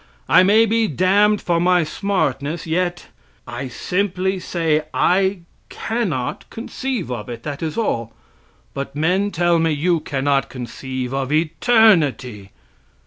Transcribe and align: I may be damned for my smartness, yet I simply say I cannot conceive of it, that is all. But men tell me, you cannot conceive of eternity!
I 0.27 0.41
may 0.41 0.65
be 0.65 0.87
damned 0.87 1.41
for 1.43 1.59
my 1.59 1.83
smartness, 1.83 2.65
yet 2.65 3.09
I 3.45 3.67
simply 3.67 4.39
say 4.39 4.81
I 4.95 5.41
cannot 5.69 6.49
conceive 6.49 7.11
of 7.11 7.29
it, 7.29 7.43
that 7.43 7.61
is 7.61 7.77
all. 7.77 8.11
But 8.73 8.95
men 8.95 9.29
tell 9.29 9.59
me, 9.59 9.69
you 9.71 9.99
cannot 9.99 10.49
conceive 10.49 11.13
of 11.13 11.31
eternity! 11.31 12.49